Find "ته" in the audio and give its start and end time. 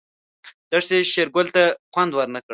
1.55-1.63